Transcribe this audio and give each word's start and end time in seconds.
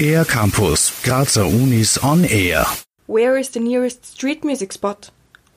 Air 0.00 0.24
Campus, 0.24 1.02
Grazer 1.02 1.44
Unis 1.44 1.98
on 1.98 2.24
Air. 2.24 2.64
Where 3.06 3.36
is 3.36 3.50
the 3.50 3.60
nearest 3.60 4.04
street 4.04 4.44
music 4.44 4.72
spot? 4.72 5.10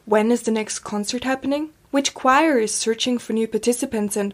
When 0.06 0.32
is 0.32 0.44
the 0.44 0.52
next 0.52 0.80
concert 0.80 1.24
happening? 1.24 1.70
Which 1.92 2.14
choir 2.14 2.58
is 2.58 2.74
searching 2.74 3.18
for 3.18 3.34
new 3.34 3.48
participants 3.48 4.18
and 4.18 4.34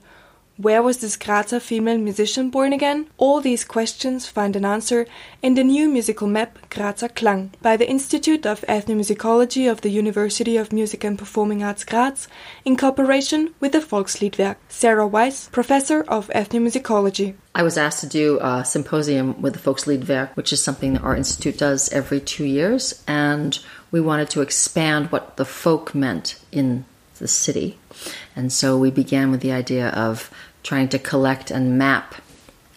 where 0.63 0.81
was 0.81 0.99
this 0.99 1.18
Grazer 1.18 1.60
female 1.60 1.97
musician 1.97 2.49
born 2.49 2.71
again? 2.71 3.08
All 3.17 3.42
these 3.42 3.65
questions 3.65 4.28
find 4.28 4.56
an 4.56 4.63
answer 4.63 5.06
in 5.42 5.56
the 5.56 5.63
new 5.63 5.89
musical 5.89 6.26
map 6.26 6.58
Grazer 6.70 7.10
Klang 7.10 7.51
by 7.62 7.76
the 7.76 7.89
Institute 7.89 8.46
of 8.46 8.62
Ethnomusicology 8.62 9.70
of 9.70 9.81
the 9.81 9.89
University 9.89 10.56
of 10.56 10.71
Music 10.71 11.03
and 11.03 11.20
Performing 11.20 11.63
Arts 11.63 11.84
Graz 11.84 12.29
in 12.63 12.78
cooperation 12.78 13.53
with 13.60 13.74
the 13.74 13.79
Volksliedwerk. 13.79 14.56
Sarah 14.70 15.06
Weiss, 15.06 15.49
professor 15.49 16.02
of 16.03 16.30
ethnomusicology. 16.30 17.35
I 17.53 17.63
was 17.63 17.77
asked 17.77 17.99
to 17.99 18.07
do 18.07 18.39
a 18.41 18.63
symposium 18.63 19.41
with 19.41 19.53
the 19.53 19.59
Volksliedwerk, 19.59 20.30
which 20.35 20.53
is 20.53 20.63
something 20.63 20.93
that 20.93 21.03
our 21.03 21.16
institute 21.16 21.57
does 21.57 21.91
every 21.91 22.21
two 22.21 22.45
years, 22.45 23.03
and 23.05 23.59
we 23.91 23.99
wanted 23.99 24.30
to 24.30 24.41
expand 24.41 25.11
what 25.11 25.35
the 25.35 25.45
folk 25.45 25.93
meant 25.93 26.39
in 26.53 26.85
the 27.20 27.27
city. 27.27 27.77
And 28.35 28.52
so 28.52 28.77
we 28.77 28.89
began 28.91 29.30
with 29.30 29.41
the 29.41 29.52
idea 29.52 29.89
of 29.89 30.31
trying 30.63 30.90
to 30.90 30.99
collect 30.99 31.52
and 31.52 31.77
map 31.77 32.16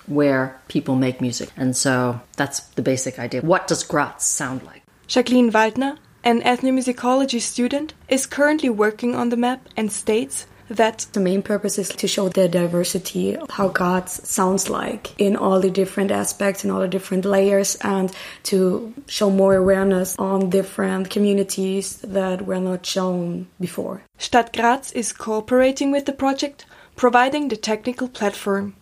where 0.07 0.61
people 0.69 0.95
make 0.95 1.21
music. 1.21 1.51
And 1.57 1.77
so 1.77 2.21
that's 2.37 2.61
the 2.61 2.83
basic 2.83 3.19
idea. 3.19 3.41
What 3.41 3.67
does 3.67 3.83
Graz 3.83 4.23
sound 4.23 4.63
like? 4.63 4.83
Jaqueline 5.07 5.51
Waldner, 5.53 5.99
an 6.25 6.43
ethnomusicology 6.43 7.41
student, 7.41 7.95
is 8.09 8.27
currently 8.27 8.71
working 8.71 9.15
on 9.15 9.29
the 9.29 9.37
map 9.37 9.69
and 9.77 9.93
states 9.93 10.47
that 10.69 11.07
the 11.13 11.21
main 11.21 11.43
purpose 11.43 11.79
is 11.79 11.89
to 11.91 12.09
show 12.09 12.29
the 12.29 12.49
diversity 12.49 13.37
of 13.37 13.49
how 13.51 13.69
Graz 13.69 14.21
sounds 14.29 14.69
like 14.69 15.15
in 15.19 15.37
all 15.37 15.61
the 15.61 15.71
different 15.71 16.11
aspects 16.11 16.65
in 16.65 16.71
all 16.71 16.81
the 16.81 16.89
different 16.89 17.25
layers 17.25 17.77
and 17.83 18.11
to 18.45 18.93
show 19.07 19.31
more 19.31 19.55
awareness 19.55 20.17
on 20.19 20.51
different 20.51 21.11
communities 21.11 21.99
that 21.99 22.45
were 22.47 22.59
not 22.59 22.85
shown 22.85 23.47
before. 23.61 24.03
Stadt 24.19 24.53
Graz 24.53 24.93
is 24.93 25.13
cooperating 25.13 25.93
with 25.93 26.07
the 26.07 26.13
project, 26.13 26.67
providing 26.97 27.49
the 27.49 27.57
technical 27.57 28.09
platform. 28.09 28.75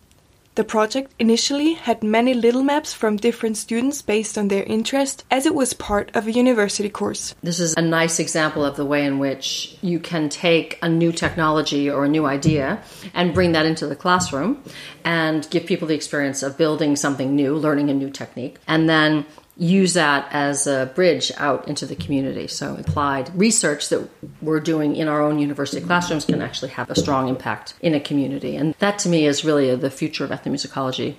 The 0.55 0.63
project 0.63 1.11
initially 1.19 1.73
had 1.73 2.01
many 2.01 2.33
little 2.33 2.63
maps 2.63 2.93
from 2.93 3.17
different 3.17 3.57
students 3.57 4.01
based 4.01 4.37
on 4.37 4.47
their 4.47 4.63
interest, 4.63 5.25
as 5.29 5.45
it 5.45 5.53
was 5.53 5.73
part 5.73 6.15
of 6.15 6.27
a 6.27 6.31
university 6.31 6.87
course. 6.87 7.35
This 7.43 7.59
is 7.59 7.73
a 7.75 7.81
nice 7.81 8.19
example 8.19 8.63
of 8.63 8.77
the 8.77 8.85
way 8.85 9.03
in 9.03 9.19
which 9.19 9.77
you 9.81 9.99
can 9.99 10.29
take 10.29 10.79
a 10.81 10.87
new 10.87 11.11
technology 11.11 11.89
or 11.89 12.05
a 12.05 12.07
new 12.07 12.25
idea 12.25 12.81
and 13.13 13.33
bring 13.33 13.51
that 13.51 13.65
into 13.65 13.85
the 13.85 13.97
classroom 13.97 14.63
and 15.03 15.45
give 15.49 15.65
people 15.65 15.89
the 15.89 15.95
experience 15.95 16.41
of 16.41 16.57
building 16.57 16.95
something 16.95 17.35
new, 17.35 17.53
learning 17.57 17.89
a 17.89 17.93
new 17.93 18.09
technique, 18.09 18.55
and 18.65 18.87
then 18.87 19.25
use 19.57 19.93
that 19.93 20.27
as 20.31 20.67
a 20.67 20.91
bridge 20.95 21.31
out 21.37 21.67
into 21.67 21.85
the 21.85 21.95
community. 21.95 22.47
So, 22.47 22.75
applied 22.75 23.33
research 23.35 23.89
that 23.89 24.07
we're 24.41 24.59
doing 24.59 24.95
in 24.95 25.07
our 25.07 25.21
own 25.21 25.39
university 25.39 25.85
classrooms 25.85 26.25
can 26.25 26.41
actually 26.41 26.71
have 26.71 26.89
a 26.89 26.95
strong 26.95 27.29
impact 27.29 27.73
in 27.81 27.93
a 27.93 27.99
community. 27.99 28.55
And 28.55 28.75
that 28.79 28.99
to 28.99 29.09
me 29.09 29.25
is 29.25 29.45
really 29.45 29.73
the 29.75 29.89
future 29.89 30.23
of 30.23 30.31
ethnomusicology. 30.31 31.15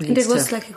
And 0.00 0.16
it 0.18 0.26
was 0.28 0.48
to... 0.48 0.54
like 0.54 0.70
a 0.70 0.72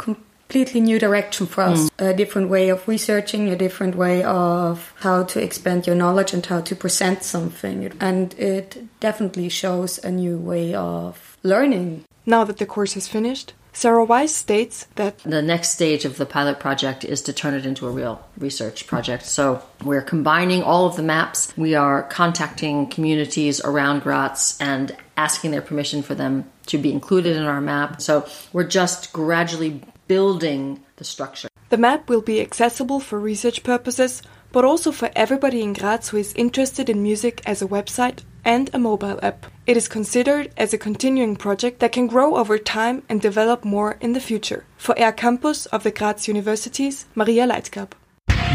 completely 0.51 0.81
new 0.81 0.99
direction 0.99 1.47
for 1.47 1.61
us 1.61 1.89
mm. 1.89 2.09
a 2.09 2.13
different 2.13 2.49
way 2.49 2.69
of 2.69 2.85
researching, 2.87 3.49
a 3.49 3.55
different 3.55 3.95
way 3.95 4.21
of 4.23 4.93
how 4.99 5.23
to 5.23 5.41
expand 5.41 5.87
your 5.87 5.95
knowledge 5.95 6.33
and 6.33 6.45
how 6.45 6.59
to 6.59 6.75
present 6.75 7.23
something. 7.23 7.91
And 8.01 8.33
it 8.33 8.83
definitely 8.99 9.47
shows 9.47 9.97
a 10.03 10.11
new 10.11 10.37
way 10.37 10.73
of 10.73 11.37
learning. 11.43 12.03
Now 12.25 12.43
that 12.43 12.57
the 12.57 12.65
course 12.65 12.97
is 12.97 13.07
finished, 13.07 13.53
Sarah 13.73 14.03
Weiss 14.03 14.35
states 14.35 14.85
that 14.95 15.17
the 15.19 15.41
next 15.41 15.69
stage 15.69 16.03
of 16.03 16.17
the 16.17 16.25
pilot 16.25 16.59
project 16.59 17.05
is 17.05 17.21
to 17.23 17.33
turn 17.33 17.53
it 17.53 17.65
into 17.65 17.87
a 17.87 17.91
real 17.91 18.23
research 18.37 18.85
project. 18.85 19.25
So 19.25 19.63
we're 19.83 20.01
combining 20.01 20.61
all 20.61 20.85
of 20.85 20.97
the 20.97 21.03
maps. 21.03 21.53
We 21.55 21.75
are 21.75 22.03
contacting 22.03 22.87
communities 22.87 23.61
around 23.61 24.03
Graz 24.03 24.57
and 24.59 24.95
asking 25.15 25.51
their 25.51 25.61
permission 25.61 26.03
for 26.03 26.15
them 26.15 26.51
to 26.67 26.77
be 26.77 26.91
included 26.91 27.37
in 27.37 27.43
our 27.43 27.61
map. 27.61 28.01
So 28.01 28.27
we're 28.51 28.67
just 28.67 29.13
gradually 29.13 29.81
building 30.07 30.83
the 30.97 31.05
structure. 31.05 31.47
The 31.69 31.77
map 31.77 32.09
will 32.09 32.21
be 32.21 32.41
accessible 32.41 32.99
for 32.99 33.19
research 33.19 33.63
purposes, 33.63 34.21
but 34.51 34.65
also 34.65 34.91
for 34.91 35.09
everybody 35.15 35.61
in 35.61 35.71
Graz 35.73 36.09
who 36.09 36.17
is 36.17 36.33
interested 36.33 36.89
in 36.89 37.01
music 37.01 37.41
as 37.45 37.61
a 37.61 37.67
website 37.67 38.19
and 38.43 38.69
a 38.73 38.79
mobile 38.79 39.19
app. 39.21 39.45
It 39.65 39.77
is 39.77 39.87
considered 39.87 40.51
as 40.57 40.73
a 40.73 40.77
continuing 40.77 41.35
project 41.35 41.79
that 41.79 41.91
can 41.91 42.07
grow 42.07 42.35
over 42.35 42.57
time 42.57 43.03
and 43.07 43.21
develop 43.21 43.63
more 43.63 43.97
in 44.01 44.13
the 44.13 44.19
future. 44.19 44.65
For 44.77 44.97
Air 44.97 45.11
Campus 45.11 45.67
of 45.67 45.83
the 45.83 45.91
Graz 45.91 46.27
Universities, 46.27 47.05
Maria 47.15 47.45
Leitgab. 47.45 47.95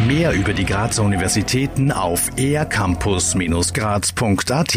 Mehr 0.06 0.32
über 0.32 0.52
die 0.52 0.66
Grazer 0.66 1.02
Universitäten 1.02 1.90
auf 1.90 2.30
aircampus-graz.at 2.36 4.74